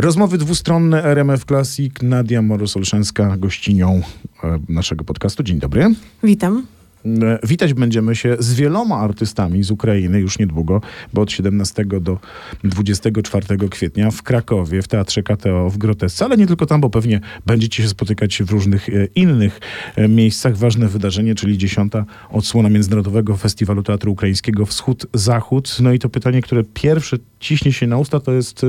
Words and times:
Rozmowy 0.00 0.38
dwustronne 0.38 1.04
RMF 1.04 1.44
Classic. 1.44 1.94
Nadia 2.02 2.42
Morus-Olszenska 2.42 3.38
gościnią 3.38 4.02
e, 4.44 4.58
naszego 4.68 5.04
podcastu. 5.04 5.42
Dzień 5.42 5.58
dobry. 5.58 5.94
Witam. 6.22 6.66
E, 7.06 7.38
witać 7.42 7.74
będziemy 7.74 8.16
się 8.16 8.36
z 8.38 8.54
wieloma 8.54 8.96
artystami 8.96 9.62
z 9.62 9.70
Ukrainy 9.70 10.20
już 10.20 10.38
niedługo, 10.38 10.80
bo 11.12 11.22
od 11.22 11.32
17 11.32 11.84
do 11.84 12.18
24 12.64 13.68
kwietnia 13.68 14.10
w 14.10 14.22
Krakowie, 14.22 14.82
w 14.82 14.88
Teatrze 14.88 15.22
KTO 15.22 15.70
w 15.70 15.78
Grotesce, 15.78 16.24
ale 16.24 16.36
nie 16.36 16.46
tylko 16.46 16.66
tam, 16.66 16.80
bo 16.80 16.90
pewnie 16.90 17.20
będziecie 17.46 17.82
się 17.82 17.88
spotykać 17.88 18.42
w 18.42 18.50
różnych 18.50 18.88
e, 18.88 18.92
innych 19.14 19.60
miejscach. 20.08 20.56
Ważne 20.56 20.88
wydarzenie, 20.88 21.34
czyli 21.34 21.58
dziesiąta 21.58 22.04
odsłona 22.30 22.68
Międzynarodowego 22.68 23.36
Festiwalu 23.36 23.82
Teatru 23.82 24.12
Ukraińskiego 24.12 24.66
Wschód-Zachód. 24.66 25.80
No 25.80 25.92
i 25.92 25.98
to 25.98 26.08
pytanie, 26.08 26.42
które 26.42 26.64
pierwsze 26.74 27.16
ciśnie 27.40 27.72
się 27.72 27.86
na 27.86 27.98
usta, 27.98 28.20
to 28.20 28.32
jest 28.32 28.66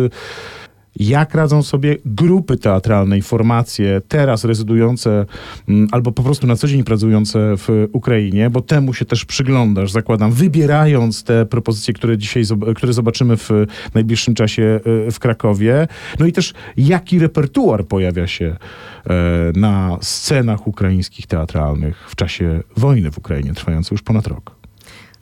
jak 0.95 1.35
radzą 1.35 1.63
sobie 1.63 1.97
grupy 2.05 2.57
teatralne 2.57 3.17
i 3.17 3.21
formacje 3.21 4.01
teraz 4.07 4.43
rezydujące 4.43 5.25
mm, 5.69 5.87
albo 5.91 6.11
po 6.11 6.23
prostu 6.23 6.47
na 6.47 6.55
co 6.55 6.67
dzień 6.67 6.83
pracujące 6.83 7.39
w 7.57 7.87
Ukrainie, 7.91 8.49
bo 8.49 8.61
temu 8.61 8.93
się 8.93 9.05
też 9.05 9.25
przyglądasz, 9.25 9.91
zakładam, 9.91 10.31
wybierając 10.31 11.23
te 11.23 11.45
propozycje, 11.45 11.93
które 11.93 12.17
dzisiaj 12.17 12.43
które 12.75 12.93
zobaczymy 12.93 13.37
w 13.37 13.49
najbliższym 13.93 14.35
czasie 14.35 14.79
e, 15.07 15.11
w 15.11 15.19
Krakowie. 15.19 15.87
No 16.19 16.25
i 16.25 16.31
też 16.31 16.53
jaki 16.77 17.19
repertuar 17.19 17.85
pojawia 17.85 18.27
się 18.27 18.45
e, 18.45 19.13
na 19.55 19.97
scenach 20.01 20.67
ukraińskich 20.67 21.27
teatralnych 21.27 22.09
w 22.09 22.15
czasie 22.15 22.63
wojny 22.77 23.11
w 23.11 23.17
Ukrainie, 23.17 23.53
trwającej 23.53 23.95
już 23.95 24.01
ponad 24.01 24.27
rok. 24.27 24.61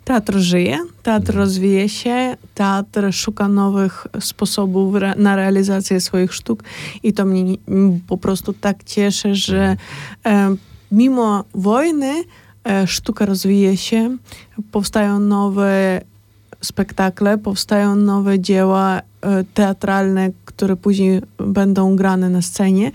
Teatr 0.09 0.37
żyje, 0.37 0.77
teatr 1.03 1.29
mhm. 1.29 1.37
rozwija 1.37 1.87
się, 1.87 2.28
teatr 2.53 3.13
szuka 3.13 3.47
nowych 3.47 4.07
sposobów 4.19 4.95
re 4.95 5.13
na 5.17 5.35
realizację 5.35 6.01
swoich 6.01 6.33
sztuk 6.33 6.63
i 7.03 7.13
to 7.13 7.25
mnie 7.25 7.57
po 8.07 8.17
prostu 8.17 8.53
tak 8.53 8.83
cieszy, 8.83 9.35
że 9.35 9.77
e, 10.25 10.55
mimo 10.91 11.43
wojny 11.55 12.23
e, 12.63 12.87
sztuka 12.87 13.25
rozwija 13.25 13.75
się, 13.75 14.17
powstają 14.71 15.19
nowe 15.19 16.01
spektakle, 16.61 17.37
powstają 17.37 17.95
nowe 17.95 18.39
dzieła 18.39 19.01
e, 19.21 19.43
teatralne, 19.53 20.29
które 20.45 20.75
później 20.75 21.21
będą 21.37 21.95
grane 21.95 22.29
na 22.29 22.41
scenie. 22.41 22.91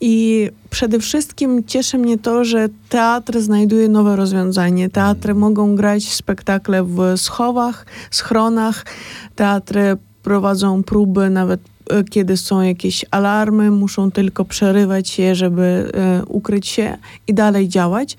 I 0.00 0.48
przede 0.70 1.00
wszystkim 1.00 1.64
cieszy 1.66 1.98
mnie 1.98 2.18
to, 2.18 2.44
że 2.44 2.68
teatr 2.88 3.40
znajduje 3.40 3.88
nowe 3.88 4.16
rozwiązanie. 4.16 4.90
Teatry 4.90 5.34
mogą 5.34 5.76
grać 5.76 6.12
spektakle 6.12 6.84
w 6.84 7.00
schowach, 7.16 7.86
schronach, 8.10 8.86
teatry 9.36 9.96
prowadzą 10.22 10.82
próby 10.82 11.30
nawet 11.30 11.60
e, 11.90 12.04
kiedy 12.04 12.36
są 12.36 12.60
jakieś 12.60 13.04
alarmy, 13.10 13.70
muszą 13.70 14.10
tylko 14.10 14.44
przerywać 14.44 15.18
je, 15.18 15.34
żeby 15.34 15.92
e, 15.94 16.24
ukryć 16.24 16.66
się 16.66 16.96
i 17.26 17.34
dalej 17.34 17.68
działać. 17.68 18.16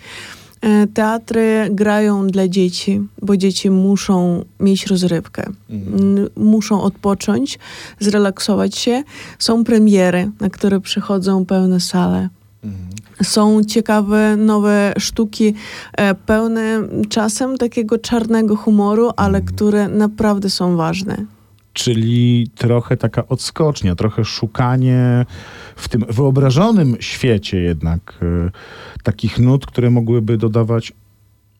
E, 0.62 0.88
teatry 0.88 1.67
grają 1.72 2.28
dla 2.28 2.48
dzieci, 2.48 3.02
bo 3.22 3.38
dzieci 3.38 3.70
muszą 3.70 4.45
mieć 4.59 4.88
rozrywkę, 4.88 5.45
mhm. 5.70 6.28
muszą 6.36 6.81
odpocząć, 6.81 7.59
zrelaksować 8.00 8.78
się. 8.78 9.04
Są 9.39 9.64
premiery, 9.64 10.32
na 10.39 10.50
które 10.50 10.80
przychodzą 10.80 11.45
pełne 11.45 11.80
sale. 11.80 12.30
Mhm. 12.64 12.89
Są 13.23 13.64
ciekawe 13.64 14.36
nowe 14.38 14.94
sztuki, 14.98 15.54
e, 15.94 16.16
pełne 16.16 16.82
czasem 17.09 17.58
takiego 17.58 17.98
czarnego 17.98 18.56
humoru, 18.56 19.12
ale 19.17 19.38
mhm. 19.38 19.56
które 19.56 19.88
naprawdę 19.88 20.50
są 20.50 20.76
ważne. 20.76 21.26
Czyli 21.73 22.50
trochę 22.55 22.97
taka 22.97 23.27
odskocznia, 23.27 23.95
trochę 23.95 24.25
szukanie 24.25 25.25
w 25.75 25.89
tym 25.89 26.05
wyobrażonym 26.09 26.97
świecie 27.00 27.58
jednak 27.58 28.14
y, 28.22 28.52
takich 29.03 29.39
nut, 29.39 29.66
które 29.66 29.89
mogłyby 29.89 30.38
dodawać 30.38 30.94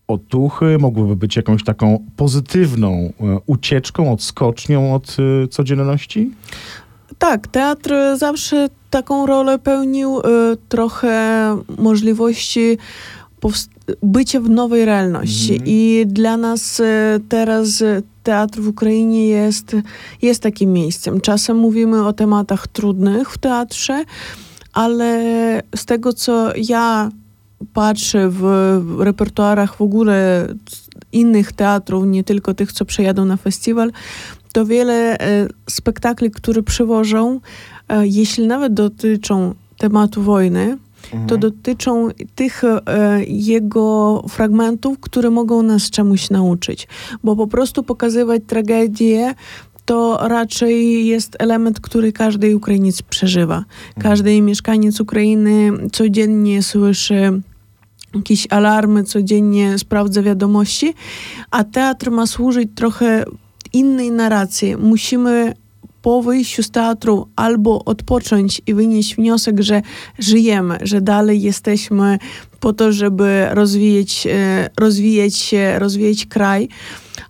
otuchy, 0.08 0.78
mogłyby 0.80 1.16
być 1.16 1.36
jakąś 1.36 1.64
taką 1.64 2.06
pozytywną 2.16 2.94
y, 2.94 3.12
ucieczką, 3.46 4.14
odskocznią 4.14 4.96
od 4.96 5.18
y, 5.44 5.48
codzienności? 5.48 6.32
Tak, 7.18 7.48
teatr 7.48 7.94
zawsze 8.18 8.70
taką 8.90 9.26
rolę 9.26 9.60
pełnił, 9.60 10.22
trochę 10.70 11.58
możliwości 11.78 12.78
bycia 14.04 14.40
w 14.40 14.50
nowej 14.50 14.86
realności. 14.86 15.54
Mm. 15.54 15.64
I 15.66 16.04
dla 16.08 16.38
nas 16.38 16.82
teraz 17.30 17.84
teatr 18.24 18.60
w 18.60 18.68
Ukrainie 18.68 19.28
jest, 19.28 19.76
jest 20.22 20.44
takim 20.44 20.74
miejscem. 20.74 21.22
Czasem 21.22 21.58
mówimy 21.58 22.08
o 22.08 22.14
tematach 22.14 22.68
trudnych 22.68 23.32
w 23.32 23.38
teatrze, 23.38 24.06
ale 24.74 25.20
z 25.76 25.86
tego, 25.86 26.14
co 26.14 26.52
ja 26.56 27.12
patrzę 27.74 28.30
w 28.30 28.46
repertuarach 29.00 29.76
w 29.76 29.82
ogóle 29.82 30.48
innych 31.12 31.52
teatrów, 31.52 32.06
nie 32.06 32.24
tylko 32.24 32.54
tych, 32.54 32.74
co 32.74 32.86
przejadą 32.86 33.26
na 33.26 33.38
festiwal, 33.38 33.92
to 34.54 34.66
wiele 34.66 35.20
e, 35.20 35.48
spektakli, 35.70 36.32
które 36.32 36.64
przywożą, 36.64 37.40
e, 37.90 38.08
jeśli 38.08 38.48
nawet 38.48 38.74
dotyczą 38.74 39.56
tematu 39.78 40.22
wojny, 40.22 40.78
mhm. 41.04 41.28
to 41.28 41.38
dotyczą 41.38 42.08
tych 42.36 42.64
e, 42.64 43.24
jego 43.26 44.24
fragmentów, 44.30 45.00
które 45.00 45.30
mogą 45.30 45.64
nas 45.64 45.90
czemuś 45.90 46.30
nauczyć. 46.30 46.88
Bo 47.24 47.36
po 47.36 47.48
prostu 47.48 47.84
pokazywać 47.84 48.42
tragedię 48.48 49.36
to 49.86 50.28
raczej 50.28 51.08
jest 51.08 51.36
element, 51.40 51.80
który 51.80 52.12
każdy 52.12 52.56
Ukrainiec 52.56 53.02
przeżywa. 53.02 53.58
Mhm. 53.58 54.04
Każdy 54.04 54.42
mieszkaniec 54.42 55.00
Ukrainy 55.00 55.72
codziennie 55.92 56.64
słyszy 56.64 57.42
jakieś 58.16 58.48
alarmy, 58.50 59.04
codziennie 59.04 59.80
sprawdza 59.80 60.22
wiadomości, 60.22 60.94
a 61.52 61.64
teatr 61.64 62.12
ma 62.12 62.28
służyć 62.28 62.70
trochę 62.76 63.26
innej 63.74 64.12
narracji. 64.12 64.78
Musimy 64.78 65.54
po 66.02 66.22
wyjściu 66.22 66.64
z 66.64 66.72
teatru 66.72 67.28
albo 67.36 67.86
odpocząć 67.86 68.62
i 68.68 68.74
wynieść 68.74 69.16
wniosek, 69.16 69.62
że 69.62 69.82
żyjemy, 70.20 70.78
że 70.82 71.02
dalej 71.02 71.42
jesteśmy 71.42 72.20
po 72.60 72.74
to, 72.74 72.92
żeby 72.92 73.48
rozwijać, 73.52 74.28
e, 74.28 74.70
rozwijać 74.80 75.36
się, 75.36 75.80
rozwijać 75.80 76.26
kraj, 76.26 76.70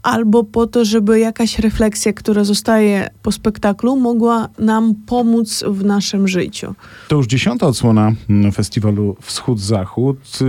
albo 0.03 0.43
po 0.43 0.67
to, 0.67 0.85
żeby 0.85 1.19
jakaś 1.19 1.59
refleksja, 1.59 2.13
która 2.13 2.43
zostaje 2.43 3.09
po 3.21 3.31
spektaklu, 3.31 3.95
mogła 3.95 4.49
nam 4.59 4.95
pomóc 5.05 5.63
w 5.67 5.85
naszym 5.85 6.27
życiu. 6.27 6.75
To 7.07 7.15
już 7.15 7.27
dziesiąta 7.27 7.67
odsłona 7.67 8.11
mm, 8.29 8.51
festiwalu 8.51 9.15
Wschód-Zachód 9.21 10.39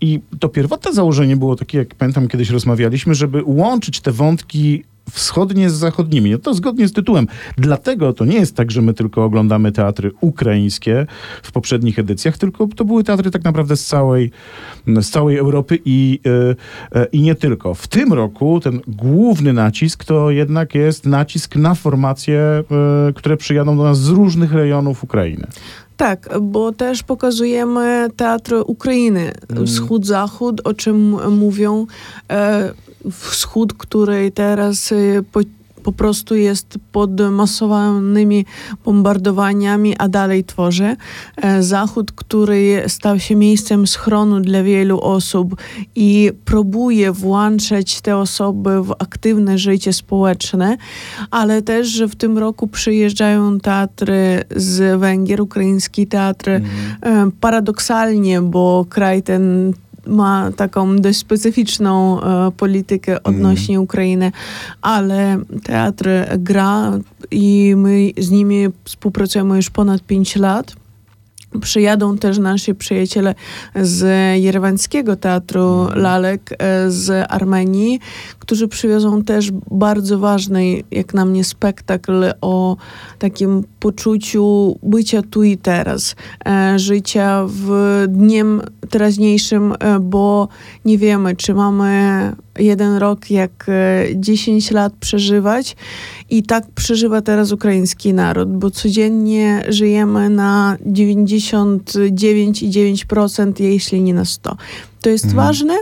i 0.00 0.20
to 0.40 0.48
pierwotne 0.48 0.92
założenie 0.92 1.36
było 1.36 1.56
takie, 1.56 1.78
jak 1.78 1.94
pamiętam 1.94 2.28
kiedyś 2.28 2.50
rozmawialiśmy, 2.50 3.14
żeby 3.14 3.42
łączyć 3.46 4.00
te 4.00 4.12
wątki 4.12 4.84
wschodnie 5.10 5.70
z 5.70 5.74
zachodnimi. 5.74 6.30
No 6.30 6.38
to 6.38 6.54
zgodnie 6.54 6.88
z 6.88 6.92
tytułem. 6.92 7.26
Dlatego 7.58 8.12
to 8.12 8.24
nie 8.24 8.36
jest 8.36 8.56
tak, 8.56 8.70
że 8.70 8.82
my 8.82 8.94
tylko 8.94 9.24
oglądamy 9.24 9.72
teatry 9.72 10.10
ukraińskie 10.20 11.06
w 11.42 11.52
poprzednich 11.52 11.98
edycjach, 11.98 12.38
tylko 12.38 12.66
to 12.76 12.84
były 12.84 13.04
teatry 13.04 13.30
tak 13.30 13.44
naprawdę 13.44 13.76
z 13.76 13.86
całej, 13.86 14.30
z 14.86 15.10
całej 15.10 15.36
Europy 15.36 15.78
i, 15.84 16.20
yy, 16.94 17.06
i 17.12 17.22
nie 17.22 17.34
tylko. 17.34 17.74
W 17.74 17.88
tym 17.88 18.12
roku 18.12 18.60
ten 18.60 18.80
główny 18.86 19.52
nacisk 19.52 20.04
to 20.04 20.30
jednak 20.30 20.74
jest 20.74 21.06
nacisk 21.06 21.56
na 21.56 21.74
formacje, 21.74 22.64
yy, 23.06 23.12
które 23.12 23.36
przyjadą 23.36 23.76
do 23.76 23.82
nas 23.82 24.00
z 24.00 24.08
różnych 24.08 24.52
rejonów 24.52 25.04
Ukrainy. 25.04 25.46
Tak, 26.02 26.28
bo 26.40 26.72
też 26.72 27.02
pokazujemy 27.02 28.08
teatr 28.16 28.54
Ukrainy, 28.66 29.32
mm. 29.48 29.66
wschód-zachód, 29.66 30.60
o 30.64 30.74
czym 30.74 31.16
mówią. 31.38 31.86
E, 32.30 32.72
wschód, 33.10 33.74
który 33.74 34.30
teraz 34.30 34.92
y, 34.92 35.24
po, 35.32 35.40
po 35.82 35.92
prostu 35.92 36.34
jest 36.34 36.78
pod 36.92 37.20
masowanymi 37.20 38.46
bombardowaniami, 38.84 39.96
a 39.98 40.08
dalej 40.08 40.44
tworzy. 40.44 40.96
E, 41.36 41.62
Zachód, 41.62 42.12
który 42.12 42.84
stał 42.88 43.18
się 43.18 43.36
miejscem 43.36 43.86
schronu 43.86 44.40
dla 44.40 44.62
wielu 44.62 45.00
osób 45.00 45.56
i 45.94 46.30
próbuje 46.44 47.12
włączać 47.12 48.00
te 48.00 48.16
osoby 48.16 48.82
w 48.82 48.92
aktywne 48.98 49.58
życie 49.58 49.92
społeczne, 49.92 50.76
ale 51.30 51.62
też, 51.62 51.88
że 51.88 52.08
w 52.08 52.16
tym 52.16 52.38
roku 52.38 52.66
przyjeżdżają 52.66 53.60
teatry 53.60 54.44
z 54.56 55.00
Węgier, 55.00 55.40
ukraiński 55.40 56.06
teatr, 56.06 56.50
mm. 57.02 57.32
paradoksalnie, 57.40 58.40
bo 58.40 58.86
kraj 58.88 59.22
ten 59.22 59.72
ma 60.06 60.50
taką 60.56 60.96
dość 60.96 61.18
specyficzną 61.18 62.22
e, 62.22 62.50
politykę 62.50 63.22
odnośnie 63.22 63.74
mm. 63.74 63.84
Ukrainy, 63.84 64.32
ale 64.82 65.38
teatr 65.64 66.08
gra 66.38 66.98
i 67.30 67.74
my 67.76 68.10
z 68.18 68.30
nimi 68.30 68.68
współpracujemy 68.84 69.56
już 69.56 69.70
ponad 69.70 70.02
5 70.02 70.36
lat. 70.36 70.74
Przyjadą 71.60 72.18
też 72.18 72.38
nasi 72.38 72.74
przyjaciele 72.74 73.34
z 73.74 74.04
Jerewańskiego 74.42 75.16
Teatru 75.16 75.88
Lalek 75.94 76.50
z 76.88 77.26
Armenii, 77.28 78.00
którzy 78.42 78.68
przywiozą 78.68 79.22
też 79.22 79.50
bardzo 79.70 80.18
ważny, 80.18 80.82
jak 80.90 81.14
na 81.14 81.24
mnie, 81.24 81.44
spektakl 81.44 82.24
o 82.40 82.76
takim 83.18 83.64
poczuciu 83.80 84.76
bycia 84.82 85.22
tu 85.30 85.42
i 85.42 85.56
teraz, 85.56 86.16
e, 86.46 86.78
życia 86.78 87.44
w 87.48 88.04
dniem 88.08 88.62
teraźniejszym, 88.90 89.72
e, 89.72 89.76
bo 90.00 90.48
nie 90.84 90.98
wiemy, 90.98 91.36
czy 91.36 91.54
mamy 91.54 92.32
jeden 92.58 92.96
rok, 92.96 93.30
jak 93.30 93.66
10 94.14 94.70
lat 94.70 94.92
przeżywać 95.00 95.76
i 96.30 96.42
tak 96.42 96.64
przeżywa 96.74 97.20
teraz 97.20 97.52
ukraiński 97.52 98.14
naród, 98.14 98.56
bo 98.56 98.70
codziennie 98.70 99.64
żyjemy 99.68 100.30
na 100.30 100.76
99,9%, 100.86 103.60
jeśli 103.60 104.02
nie 104.02 104.14
na 104.14 104.24
100%. 104.24 104.56
To 105.02 105.10
jest 105.10 105.24
mhm. 105.24 105.46
ważne, 105.46 105.74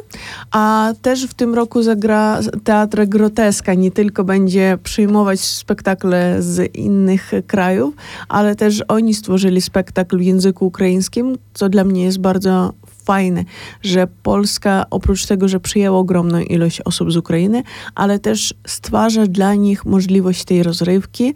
a 0.50 0.92
też 1.02 1.26
w 1.26 1.34
tym 1.34 1.54
roku 1.54 1.82
zagra 1.82 2.40
Teatr 2.64 3.06
Groteska. 3.06 3.74
Nie 3.74 3.90
tylko 3.90 4.24
będzie 4.24 4.78
przyjmować 4.82 5.40
spektakle 5.40 6.36
z 6.42 6.76
innych 6.76 7.30
krajów, 7.46 7.94
ale 8.28 8.56
też 8.56 8.82
oni 8.88 9.14
stworzyli 9.14 9.60
spektakl 9.60 10.18
w 10.18 10.22
języku 10.22 10.66
ukraińskim, 10.66 11.38
co 11.54 11.68
dla 11.68 11.84
mnie 11.84 12.04
jest 12.04 12.18
bardzo 12.18 12.72
fajne, 13.04 13.44
że 13.82 14.06
Polska 14.22 14.86
oprócz 14.90 15.26
tego, 15.26 15.48
że 15.48 15.60
przyjęła 15.60 15.98
ogromną 15.98 16.40
ilość 16.40 16.80
osób 16.80 17.12
z 17.12 17.16
Ukrainy, 17.16 17.62
ale 17.94 18.18
też 18.18 18.54
stwarza 18.66 19.26
dla 19.26 19.54
nich 19.54 19.84
możliwość 19.84 20.44
tej 20.44 20.62
rozrywki. 20.62 21.34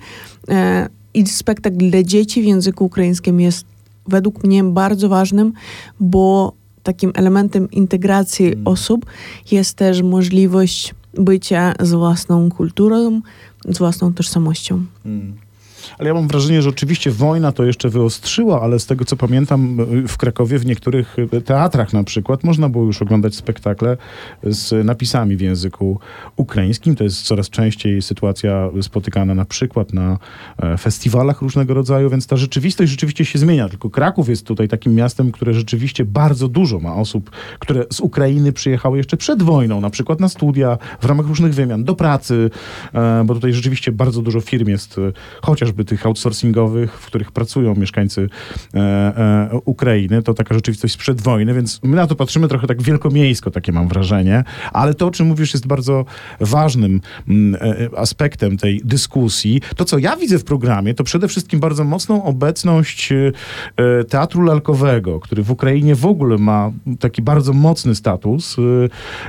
E, 0.49 0.89
I 1.15 1.27
spektakl 1.27 1.77
dla 1.77 2.03
dzieci 2.03 2.43
w 2.43 2.45
języku 2.45 2.85
ukraińskim 2.85 3.41
jest 3.41 3.67
według 4.09 4.45
mnie 4.45 4.65
bardzo 4.65 5.09
ważnym, 5.09 5.53
bo 6.01 6.53
takim 6.85 7.13
elementem 7.15 7.71
integracji 7.71 8.47
mm. 8.47 8.67
osób 8.67 9.07
jest 9.51 9.77
też 9.77 10.03
możliwość 10.03 10.95
bycia 11.15 11.75
z 11.81 11.93
własną 11.93 12.51
kulturą, 12.51 13.21
z 13.65 13.79
własną 13.79 14.15
tożsamością. 14.15 14.85
Mm. 15.07 15.44
Ale 15.99 16.09
ja 16.09 16.15
mam 16.15 16.29
wrażenie, 16.29 16.63
że 16.63 16.69
oczywiście 16.69 17.11
wojna 17.11 17.53
to 17.53 17.65
jeszcze 17.65 17.89
wyostrzyła, 17.89 18.63
ale 18.63 18.79
z 18.79 18.87
tego 18.87 19.05
co 19.05 19.17
pamiętam 19.17 19.77
w 20.09 20.17
Krakowie 20.17 20.59
w 20.59 20.67
niektórych 20.67 21.17
teatrach 21.45 21.93
na 21.93 22.05
przykład 22.05 22.45
można 22.45 22.69
było 22.69 22.85
już 22.85 23.03
oglądać 23.03 23.35
spektakle 23.35 23.97
z 24.43 24.87
napisami 24.87 25.37
w 25.37 25.41
języku 25.41 25.99
ukraińskim. 26.37 26.97
To 26.97 27.05
jest 27.05 27.23
coraz 27.23 27.51
częściej 27.51 28.03
sytuacja 28.03 28.71
spotykana 28.83 29.35
na 29.35 29.45
przykład 29.45 29.93
na 29.93 30.19
e, 30.59 30.79
festiwalach 30.79 31.43
różnego 31.43 31.75
rodzaju, 31.75 32.11
więc 32.11 32.27
ta 32.27 32.37
rzeczywistość 32.37 32.91
rzeczywiście 32.91 33.25
się 33.25 33.39
zmienia. 33.39 33.69
Tylko 33.69 33.91
Kraków 33.91 34.29
jest 34.29 34.47
tutaj 34.47 34.69
takim 34.69 34.95
miastem, 34.95 35.33
które 35.33 35.55
rzeczywiście 35.55 36.05
bardzo 36.05 36.49
dużo 36.49 36.79
ma 36.79 36.95
osób, 36.95 37.31
które 37.59 37.85
z 37.91 38.01
Ukrainy 38.01 38.53
przyjechały 38.53 38.97
jeszcze 38.97 39.17
przed 39.17 39.43
wojną, 39.43 39.81
na 39.81 39.91
przykład 39.91 40.21
na 40.21 40.29
studia, 40.29 40.79
w 41.01 41.05
ramach 41.05 41.27
różnych 41.27 41.55
wymian, 41.55 41.85
do 41.85 41.95
pracy, 41.95 42.51
e, 42.95 43.25
bo 43.27 43.35
tutaj 43.35 43.53
rzeczywiście 43.53 43.93
bardzo 43.93 44.23
dużo 44.23 44.41
firm 44.41 44.69
jest, 44.69 44.99
e, 44.99 45.13
chociażby 45.75 45.85
tych 45.85 46.06
outsourcingowych, 46.06 46.93
w 46.93 47.06
których 47.06 47.32
pracują 47.32 47.75
mieszkańcy 47.75 48.29
e, 48.75 48.79
e, 48.79 49.61
Ukrainy. 49.65 50.23
To 50.23 50.35
taka 50.35 50.55
rzeczywistość 50.55 50.94
sprzed 50.94 51.21
wojny, 51.21 51.55
więc 51.55 51.81
my 51.82 51.97
na 51.97 52.06
to 52.06 52.15
patrzymy 52.15 52.49
trochę 52.49 52.67
tak 52.67 52.82
wielkomiejsko, 52.82 53.50
takie 53.50 53.73
mam 53.73 53.88
wrażenie. 53.88 54.44
Ale 54.73 54.94
to, 54.94 55.06
o 55.06 55.11
czym 55.11 55.26
mówisz, 55.26 55.55
jest 55.55 55.67
bardzo 55.67 56.05
ważnym 56.41 57.00
mm, 57.29 57.62
e, 57.94 57.99
aspektem 57.99 58.56
tej 58.56 58.81
dyskusji. 58.85 59.61
To, 59.76 59.85
co 59.85 59.99
ja 59.99 60.17
widzę 60.17 60.38
w 60.38 60.44
programie, 60.44 60.94
to 60.94 61.05
przede 61.05 61.29
wszystkim 61.29 61.61
bardzo 61.61 61.85
mocną 61.85 62.25
obecność 62.25 63.12
e, 63.12 63.32
teatru 64.09 64.43
lalkowego, 64.43 65.20
który 65.20 65.43
w 65.43 65.50
Ukrainie 65.50 65.94
w 65.94 66.06
ogóle 66.06 66.38
ma 66.38 66.73
taki 67.00 67.23
bardzo 67.23 67.53
mocny 67.53 67.94
status. 67.94 68.56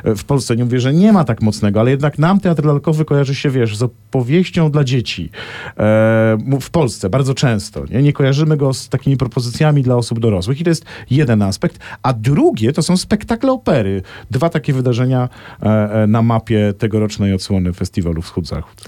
E, 0.04 0.16
w 0.16 0.24
Polsce 0.24 0.56
nie 0.56 0.64
mówię, 0.64 0.80
że 0.80 0.94
nie 0.94 1.14
ma 1.14 1.24
tak 1.24 1.42
mocnego, 1.42 1.80
ale 1.80 1.92
jednak 1.92 2.20
nam 2.20 2.40
teatr 2.40 2.66
lalkowy 2.66 3.06
kojarzy 3.06 3.36
się, 3.36 3.50
wiesz, 3.50 3.78
z 3.78 3.84
opowieścią 3.84 4.72
dla 4.72 4.84
dzieci. 4.84 5.30
E, 5.78 6.35
w 6.62 6.70
Polsce 6.70 7.10
bardzo 7.10 7.34
często. 7.34 7.86
Nie? 7.90 8.04
nie 8.04 8.14
kojarzymy 8.14 8.58
go 8.58 8.74
z 8.74 8.90
takimi 8.90 9.18
propozycjami 9.18 9.84
dla 9.84 9.96
osób 9.96 10.20
dorosłych 10.20 10.62
i 10.62 10.64
to 10.64 10.70
jest 10.70 10.86
jeden 11.10 11.42
aspekt. 11.42 11.80
A 12.04 12.14
drugie 12.14 12.74
to 12.74 12.84
są 12.84 12.98
spektakle 12.98 13.52
opery. 13.52 14.02
Dwa 14.32 14.50
takie 14.50 14.74
wydarzenia 14.74 15.30
e, 15.64 15.66
e, 16.04 16.08
na 16.08 16.22
mapie 16.22 16.74
tegorocznej 16.78 17.34
odsłony 17.34 17.74
festiwalu 17.74 18.22
Wschód-Zachód. 18.22 18.82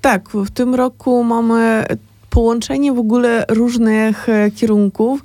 Tak, 0.00 0.28
w 0.30 0.50
tym 0.50 0.74
roku 0.74 1.24
mamy 1.24 1.84
połączenie 2.30 2.92
w 2.92 2.98
ogóle 2.98 3.44
różnych 3.48 4.28
e, 4.28 4.50
kierunków. 4.50 5.22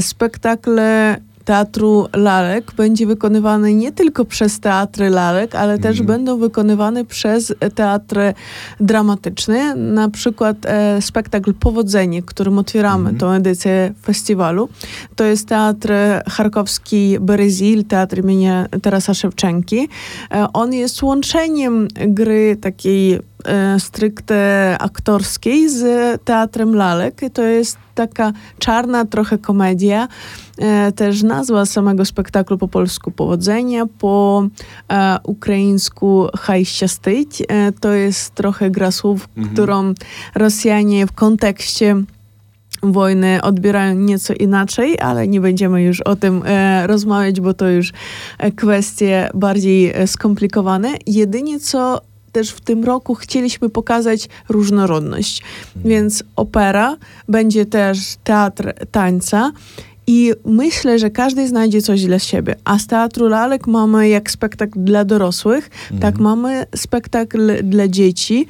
Spektakle 0.00 1.16
teatru 1.44 2.06
lalek 2.12 2.72
będzie 2.76 3.06
wykonywany 3.06 3.74
nie 3.74 3.92
tylko 3.92 4.24
przez 4.24 4.60
teatry 4.60 5.10
lalek, 5.10 5.54
ale 5.54 5.78
też 5.78 5.96
mm. 5.96 6.06
będą 6.06 6.38
wykonywane 6.38 7.04
przez 7.04 7.54
teatry 7.74 8.34
dramatyczne. 8.80 9.74
Na 9.74 10.10
przykład 10.10 10.56
e, 10.66 11.02
spektakl 11.02 11.54
Powodzenie, 11.54 12.22
którym 12.22 12.58
otwieramy 12.58 13.08
mm. 13.08 13.18
tą 13.18 13.30
edycję 13.30 13.92
festiwalu. 14.02 14.68
To 15.16 15.24
jest 15.24 15.48
teatr 15.48 15.92
charkowski 16.30 17.16
Berezil, 17.20 17.84
teatr 17.84 18.18
imienia 18.18 18.66
Tarasa 18.82 19.14
Szewczenki. 19.14 19.88
E, 20.30 20.46
on 20.52 20.72
jest 20.72 21.02
łączeniem 21.02 21.88
gry 22.08 22.56
takiej 22.60 23.20
E, 23.44 23.80
stricte 23.80 24.76
aktorskiej 24.80 25.68
z 25.68 25.82
Teatrem 26.24 26.74
Lalek. 26.74 27.20
To 27.32 27.42
jest 27.42 27.78
taka 27.94 28.32
czarna 28.58 29.04
trochę 29.04 29.38
komedia. 29.38 30.08
E, 30.58 30.92
też 30.92 31.22
nazwa 31.22 31.66
samego 31.66 32.04
spektaklu 32.04 32.58
po 32.58 32.68
polsku 32.68 33.10
Powodzenia, 33.10 33.86
po 33.98 34.46
e, 34.92 35.18
ukraińsku 35.22 36.26
Hajścia 36.34 36.88
Styć. 36.88 37.42
E, 37.48 37.72
to 37.72 37.92
jest 37.92 38.34
trochę 38.34 38.70
gra 38.70 38.90
słów, 38.90 39.28
mhm. 39.36 39.54
którą 39.54 39.94
Rosjanie 40.34 41.06
w 41.06 41.12
kontekście 41.12 41.96
wojny 42.82 43.42
odbierają 43.42 43.94
nieco 43.94 44.34
inaczej, 44.34 45.00
ale 45.00 45.28
nie 45.28 45.40
będziemy 45.40 45.82
już 45.82 46.00
o 46.00 46.16
tym 46.16 46.42
e, 46.46 46.86
rozmawiać, 46.86 47.40
bo 47.40 47.54
to 47.54 47.68
już 47.68 47.92
e, 48.38 48.52
kwestie 48.52 49.30
bardziej 49.34 49.94
skomplikowane. 50.06 50.94
Jedynie 51.06 51.60
co 51.60 52.00
też 52.34 52.50
w 52.50 52.60
tym 52.60 52.84
roku 52.84 53.14
chcieliśmy 53.14 53.68
pokazać 53.68 54.28
różnorodność. 54.48 55.42
Mhm. 55.76 55.90
Więc 55.90 56.24
opera, 56.36 56.96
będzie 57.28 57.66
też 57.66 57.98
teatr 58.24 58.72
tańca. 58.90 59.52
I 60.06 60.32
myślę, 60.44 60.98
że 60.98 61.10
każdy 61.10 61.48
znajdzie 61.48 61.82
coś 61.82 62.04
dla 62.04 62.18
siebie. 62.18 62.56
A 62.64 62.78
z 62.78 62.86
teatru 62.86 63.28
lalek 63.28 63.66
mamy 63.66 64.08
jak 64.08 64.30
spektakl 64.30 64.84
dla 64.84 65.04
dorosłych, 65.04 65.70
mhm. 65.82 66.00
tak 66.00 66.20
mamy 66.20 66.66
spektakl 66.76 67.62
dla 67.62 67.88
dzieci. 67.88 68.46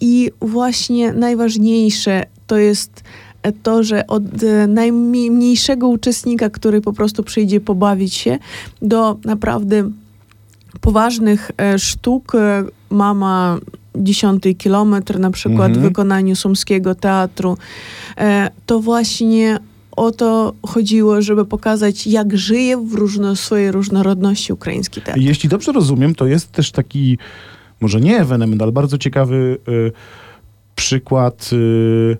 I 0.00 0.30
właśnie 0.40 1.12
najważniejsze 1.12 2.22
to 2.46 2.56
jest 2.56 3.02
to, 3.62 3.82
że 3.82 4.06
od 4.06 4.22
najmniejszego 4.68 5.88
uczestnika, 5.88 6.50
który 6.50 6.80
po 6.80 6.92
prostu 6.92 7.22
przyjdzie 7.22 7.60
pobawić 7.60 8.14
się, 8.14 8.38
do 8.82 9.16
naprawdę 9.24 9.90
poważnych 10.80 11.50
e, 11.58 11.78
sztuk, 11.78 12.34
e, 12.34 12.64
mama 12.94 13.58
dziesiąty 13.96 14.54
kilometr, 14.54 15.18
na 15.18 15.30
przykład 15.30 15.68
mhm. 15.68 15.80
w 15.80 15.82
wykonaniu 15.82 16.36
Sumskiego 16.36 16.94
Teatru, 16.94 17.56
e, 18.16 18.50
to 18.66 18.80
właśnie 18.80 19.58
o 19.96 20.10
to 20.10 20.54
chodziło, 20.66 21.22
żeby 21.22 21.44
pokazać, 21.44 22.06
jak 22.06 22.36
żyje 22.36 22.76
w 22.76 22.94
różno, 22.94 23.36
swojej 23.36 23.72
różnorodności 23.72 24.52
ukraiński 24.52 25.00
teatr. 25.00 25.20
Jeśli 25.20 25.48
dobrze 25.48 25.72
rozumiem, 25.72 26.14
to 26.14 26.26
jest 26.26 26.52
też 26.52 26.72
taki, 26.72 27.18
może 27.80 28.00
nie 28.00 28.18
ewenement, 28.18 28.62
ale 28.62 28.72
bardzo 28.72 28.98
ciekawy 28.98 29.58
y, 29.68 29.92
przykład 30.74 31.50
y, 31.52 32.16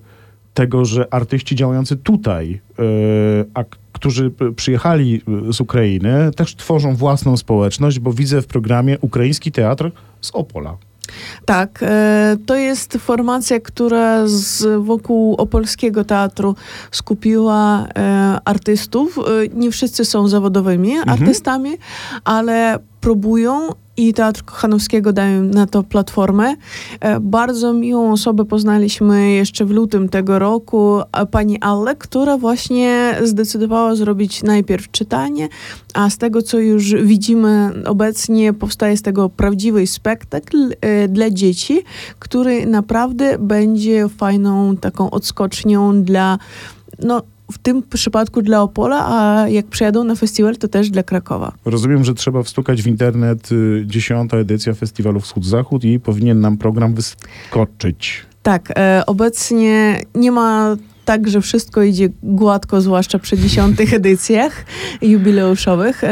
tego, 0.54 0.84
że 0.84 1.14
artyści 1.14 1.56
działający 1.56 1.96
tutaj, 1.96 2.61
y, 2.78 2.82
a 3.54 3.64
którzy 3.92 4.30
przyjechali 4.56 5.23
z 5.50 5.61
Ukrainy, 5.61 6.30
też 6.37 6.56
tworzą 6.56 6.96
własną 6.96 7.37
społeczność, 7.37 7.99
bo 7.99 8.12
widzę 8.12 8.42
w 8.42 8.46
programie 8.46 8.99
Ukraiński 9.00 9.52
Teatr 9.52 9.90
z 10.20 10.30
Opola. 10.30 10.76
Tak, 11.44 11.80
e, 11.82 12.37
to 12.46 12.54
jest 12.56 12.92
formacja, 13.00 13.61
która 13.61 14.26
z, 14.26 14.82
wokół 14.84 15.34
Opolskiego 15.34 16.04
Teatru 16.04 16.54
skupiła 16.90 17.87
e, 17.87 18.38
artystów. 18.44 19.18
E, 19.18 19.23
nie 19.54 19.70
wszyscy 19.70 20.04
są 20.04 20.28
zawodowymi 20.28 20.92
mhm. 20.92 21.23
artystami, 21.23 21.70
ale 22.25 22.78
próbują 23.04 23.68
i 23.96 24.14
Teatr 24.14 24.44
Kochanowskiego 24.44 25.12
dają 25.12 25.42
na 25.42 25.66
to 25.66 25.82
platformę. 25.82 26.56
E, 27.00 27.20
bardzo 27.20 27.73
miłą 27.73 28.12
osobę 28.12 28.44
poznaliśmy 28.44 29.30
jeszcze 29.32 29.64
w 29.64 29.70
lutym 29.70 30.08
tego 30.08 30.38
roku, 30.38 31.00
pani 31.30 31.61
Alle, 31.61 31.96
która 31.96 32.38
właśnie 32.38 33.14
zdecydowała 33.23 33.94
zrobić 33.94 34.42
najpierw 34.42 34.90
czytanie, 34.90 35.49
a 35.94 36.11
z 36.11 36.18
tego, 36.18 36.42
co 36.42 36.58
już 36.58 36.94
widzimy 36.94 37.70
obecnie, 37.87 38.52
powstaje 38.52 38.96
z 38.96 39.02
tego 39.02 39.28
prawdziwy 39.28 39.87
spektakl 39.87 40.56
e, 40.80 41.08
dla 41.08 41.30
dzieci, 41.30 41.82
który 42.18 42.66
naprawdę 42.66 43.38
będzie 43.38 44.08
fajną 44.08 44.76
taką 44.76 45.11
odskocznią 45.11 46.02
dla 46.02 46.38
no, 46.99 47.23
w 47.52 47.58
tym 47.58 47.82
przypadku 47.82 48.42
dla 48.42 48.62
Opola, 48.62 49.06
a 49.06 49.48
jak 49.48 49.66
przyjadą 49.66 50.04
na 50.04 50.14
festiwal, 50.14 50.56
to 50.56 50.68
też 50.68 50.90
dla 50.90 51.02
Krakowa. 51.02 51.52
Rozumiem, 51.64 52.04
że 52.04 52.14
trzeba 52.14 52.42
wstukać 52.42 52.82
w 52.82 52.86
internet 52.86 53.52
y, 53.52 53.82
dziesiąta 53.86 54.36
edycja 54.36 54.74
festiwalu 54.74 55.20
Wschód-Zachód 55.20 55.84
i 55.84 56.00
powinien 56.00 56.40
nam 56.40 56.56
program 56.56 56.94
wyskoczyć. 56.94 58.22
Tak, 58.42 58.72
e, 58.76 59.02
obecnie 59.06 60.00
nie 60.14 60.32
ma 60.32 60.76
tak, 61.04 61.28
że 61.28 61.40
wszystko 61.40 61.82
idzie 61.82 62.08
gładko, 62.23 62.80
zwłaszcza 62.80 63.18
przy 63.18 63.38
dziesiątych 63.38 63.94
edycjach 64.00 64.64
jubileuszowych. 65.02 66.02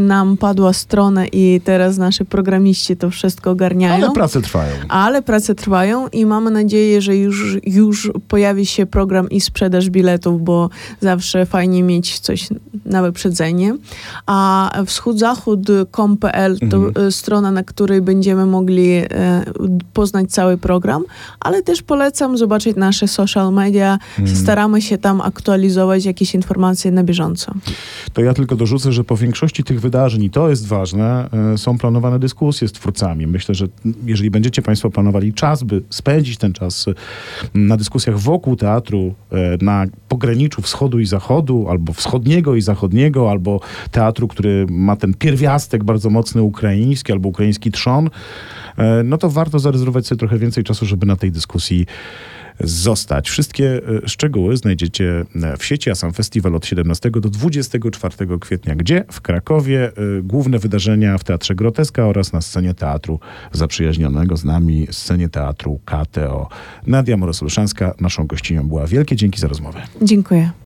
Nam 0.00 0.36
padła 0.36 0.72
strona 0.72 1.26
i 1.26 1.60
teraz 1.64 1.98
nasi 1.98 2.24
programiści 2.24 2.96
to 2.96 3.10
wszystko 3.10 3.50
ogarniają. 3.50 3.94
Ale 3.94 4.10
prace 4.14 4.42
trwają. 4.42 4.72
Ale 4.88 5.22
prace 5.22 5.54
trwają 5.54 6.08
i 6.08 6.26
mamy 6.26 6.50
nadzieję, 6.50 7.00
że 7.02 7.16
już, 7.16 7.58
już 7.66 8.10
pojawi 8.28 8.66
się 8.66 8.86
program 8.86 9.30
i 9.30 9.40
sprzedaż 9.40 9.90
biletów, 9.90 10.44
bo 10.44 10.70
zawsze 11.00 11.46
fajnie 11.46 11.82
mieć 11.82 12.18
coś 12.18 12.48
na 12.84 13.02
wyprzedzenie. 13.02 13.74
A 14.26 14.70
wschód-zachód.com.pl 14.86 16.58
to 16.70 16.76
Mhm. 16.76 17.06
e, 17.06 17.12
strona, 17.12 17.50
na 17.50 17.62
której 17.62 18.02
będziemy 18.02 18.46
mogli 18.46 18.90
e, 18.92 19.06
poznać 19.92 20.30
cały 20.30 20.58
program, 20.58 21.04
ale 21.40 21.62
też 21.62 21.82
polecam 21.82 22.38
zobaczyć 22.38 22.76
nasze 22.76 23.08
social 23.08 23.52
media. 23.52 23.98
Mhm. 24.18 24.36
Staramy 24.36 24.82
się 24.82 24.98
tam 24.98 25.20
aktualizować 25.20 26.04
jakieś 26.04 26.34
informacje 26.34 26.90
na 26.90 27.04
bieżąco. 27.04 27.52
To 28.12 28.22
ja 28.22 28.34
tylko 28.34 28.56
dorzucę, 28.56 28.92
że 28.92 29.04
po 29.04 29.16
większości 29.16 29.64
tych 29.64 29.80
wydarzeń, 29.80 30.22
i 30.22 30.30
to 30.30 30.50
jest 30.50 30.66
ważne, 30.66 31.28
e, 31.54 31.58
są 31.58 31.78
planowane 31.78 32.18
dyskusje 32.18 32.68
z 32.68 32.72
twórcami. 32.72 33.26
Myślę, 33.26 33.54
że 33.54 33.66
jeżeli 34.04 34.30
będziecie 34.30 34.62
Państwo 34.62 34.90
planowali 34.90 35.34
czas, 35.34 35.62
by 35.62 35.82
spędzić 35.90 36.38
ten 36.38 36.52
czas 36.52 36.88
e, 36.88 36.94
na 37.54 37.76
dyskusjach 37.76 38.18
wokół 38.18 38.56
teatru, 38.56 39.14
e, 39.32 39.64
na 39.64 39.86
pograniczu 40.08 40.62
wschodu 40.62 40.98
i 40.98 41.06
zachodu, 41.06 41.66
albo 41.68 41.92
wschodniego 41.92 42.54
i 42.54 42.60
zachodniego, 42.60 43.30
albo 43.30 43.60
teatru, 43.90 44.28
który 44.28 44.66
ma 44.70 44.96
ten 44.96 45.14
pierwiastek 45.14 45.84
bardzo 45.84 46.10
mocny 46.10 46.42
ukraiński, 46.42 47.12
albo 47.12 47.28
ukraiński 47.28 47.70
trzon, 47.70 48.10
no 49.04 49.18
to 49.18 49.30
warto 49.30 49.58
zarezerwować 49.58 50.06
sobie 50.06 50.18
trochę 50.18 50.38
więcej 50.38 50.64
czasu, 50.64 50.86
żeby 50.86 51.06
na 51.06 51.16
tej 51.16 51.32
dyskusji 51.32 51.86
zostać. 52.60 53.30
Wszystkie 53.30 53.80
e, 54.04 54.08
szczegóły 54.08 54.56
znajdziecie 54.56 55.24
e, 55.42 55.56
w 55.56 55.64
sieci, 55.64 55.90
a 55.90 55.94
sam 55.94 56.12
festiwal 56.12 56.54
od 56.54 56.66
17 56.66 57.10
do 57.10 57.20
24 57.20 58.38
kwietnia. 58.40 58.74
Gdzie? 58.74 59.04
W 59.10 59.20
Krakowie. 59.20 59.88
E, 59.88 59.92
Główne 60.22 60.58
wydarzenia 60.58 61.18
w 61.18 61.24
Teatrze 61.24 61.54
Groteska 61.54 62.06
oraz 62.06 62.32
na 62.32 62.40
scenie 62.40 62.74
teatru 62.74 63.20
zaprzyjaźnionego 63.52 64.36
z 64.36 64.44
nami, 64.44 64.86
scenie 64.90 65.28
teatru 65.28 65.80
KTO. 65.84 66.48
Nadia 66.86 67.16
Morosoluszanska, 67.16 67.94
naszą 68.00 68.26
gościnią 68.26 68.68
była. 68.68 68.86
Wielkie 68.86 69.16
dzięki 69.16 69.40
za 69.40 69.48
rozmowę. 69.48 69.82
Dziękuję. 70.02 70.50